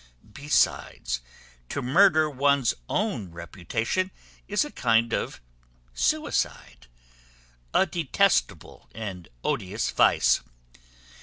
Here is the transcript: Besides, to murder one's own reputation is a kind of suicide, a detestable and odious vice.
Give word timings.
Besides, 0.33 1.21
to 1.69 1.83
murder 1.83 2.27
one's 2.27 2.73
own 2.89 3.29
reputation 3.31 4.09
is 4.47 4.65
a 4.65 4.71
kind 4.71 5.13
of 5.13 5.39
suicide, 5.93 6.87
a 7.71 7.85
detestable 7.85 8.89
and 8.95 9.27
odious 9.43 9.91
vice. 9.91 10.41